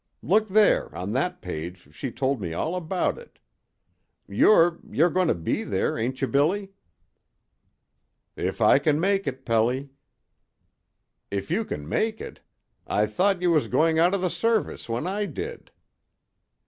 [0.23, 3.37] "Look there, on that page she's told me all about it.
[4.27, 6.71] You're you're goin' to be there, ain't you, Billy?"
[8.35, 9.91] "If I can make it, Pelly."
[11.29, 12.39] "If you can make it!
[12.87, 15.69] I thought you was going out of the Service when I did."